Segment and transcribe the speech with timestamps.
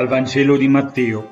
[0.00, 1.28] Vangelo di Matteo.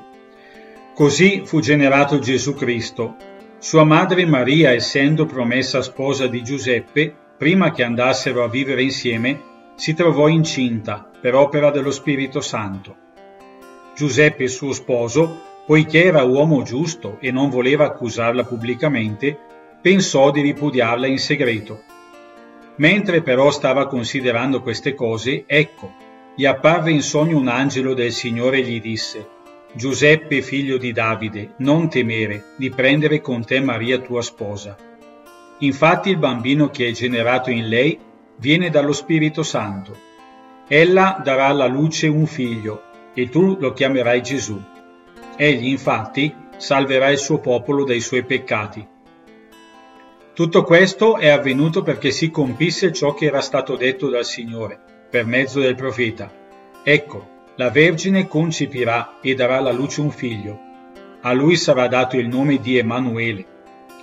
[0.94, 3.16] Così fu generato Gesù Cristo.
[3.58, 9.40] Sua madre Maria, essendo promessa sposa di Giuseppe, prima che andassero a vivere insieme,
[9.76, 12.96] si trovò incinta per opera dello Spirito Santo.
[13.96, 19.38] Giuseppe, suo sposo, poiché era uomo giusto e non voleva accusarla pubblicamente,
[19.80, 21.82] pensò di ripudiarla in segreto.
[22.76, 26.08] Mentre però stava considerando queste cose, ecco,
[26.40, 29.28] gli apparve in sogno un angelo del Signore e gli disse,
[29.74, 34.74] Giuseppe figlio di Davide, non temere di prendere con te Maria tua sposa.
[35.58, 37.98] Infatti il bambino che è generato in lei
[38.36, 39.94] viene dallo Spirito Santo.
[40.66, 44.58] Ella darà alla luce un figlio e tu lo chiamerai Gesù.
[45.36, 48.88] Egli infatti salverà il suo popolo dai suoi peccati.
[50.32, 55.26] Tutto questo è avvenuto perché si compisse ciò che era stato detto dal Signore per
[55.26, 56.32] mezzo del profeta.
[56.82, 60.58] Ecco, la Vergine concepirà e darà alla luce un figlio.
[61.22, 63.46] A lui sarà dato il nome di Emanuele,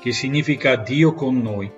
[0.01, 1.71] che significa Dio con noi.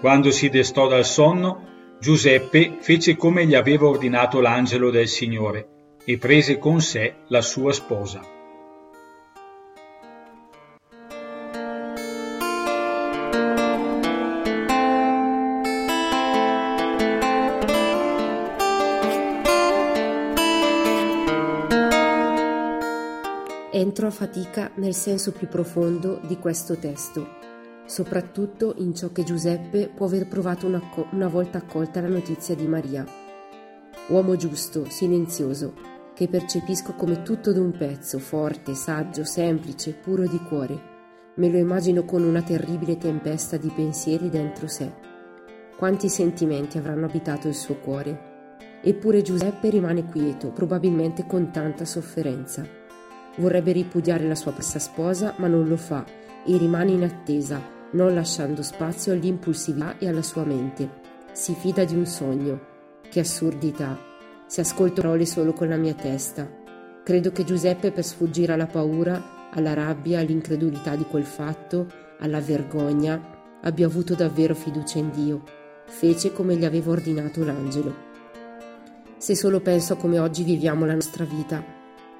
[0.00, 1.68] Quando si destò dal sonno,
[2.00, 5.68] Giuseppe fece come gli aveva ordinato l'angelo del Signore
[6.04, 8.41] e prese con sé la sua sposa.
[23.74, 27.26] Entro a fatica nel senso più profondo di questo testo,
[27.86, 32.66] soprattutto in ciò che Giuseppe può aver provato una, una volta accolta la notizia di
[32.66, 33.02] Maria.
[34.08, 35.72] Uomo giusto, silenzioso,
[36.12, 40.90] che percepisco come tutto d'un pezzo, forte, saggio, semplice, puro di cuore.
[41.36, 44.92] Me lo immagino con una terribile tempesta di pensieri dentro sé.
[45.78, 48.50] Quanti sentimenti avranno abitato il suo cuore?
[48.82, 52.80] Eppure Giuseppe rimane quieto, probabilmente con tanta sofferenza.
[53.36, 56.04] Vorrebbe ripudiare la sua pressa sposa, ma non lo fa
[56.44, 57.60] e rimane in attesa,
[57.92, 61.00] non lasciando spazio all'impulsività e alla sua mente.
[61.32, 62.70] Si fida di un sogno.
[63.08, 63.98] Che assurdità.
[64.46, 66.48] Se ascolto parole solo con la mia testa.
[67.04, 71.86] Credo che Giuseppe per sfuggire alla paura, alla rabbia, all'incredulità di quel fatto,
[72.20, 73.20] alla vergogna,
[73.60, 75.42] abbia avuto davvero fiducia in Dio.
[75.86, 78.10] Fece come gli aveva ordinato l'angelo.
[79.18, 81.62] Se solo penso a come oggi viviamo la nostra vita,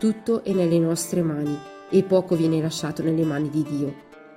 [0.03, 1.57] tutto è nelle nostre mani
[1.89, 3.95] e poco viene lasciato nelle mani di Dio.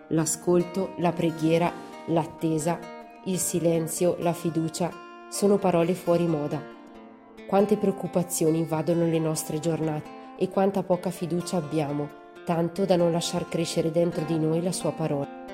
[0.10, 1.74] L'ascolto, la preghiera,
[2.10, 2.78] l'attesa,
[3.24, 4.92] il silenzio, la fiducia
[5.28, 6.62] sono parole fuori moda.
[7.48, 12.10] Quante preoccupazioni invadono le nostre giornate e quanta poca fiducia abbiamo,
[12.46, 15.46] tanto da non lasciar crescere dentro di noi la sua parola.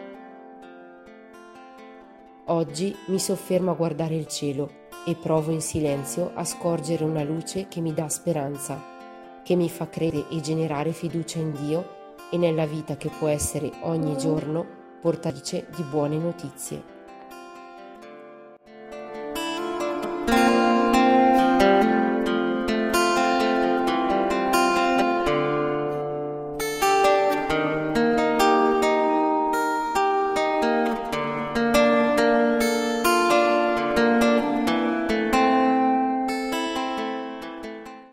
[2.48, 4.72] Oggi mi soffermo a guardare il cielo
[5.06, 9.00] e provo in silenzio a scorgere una luce che mi dà speranza
[9.44, 12.00] che mi fa credere e generare fiducia in Dio
[12.32, 14.66] e nella vita che può essere ogni giorno
[15.02, 17.01] portatrice di buone notizie.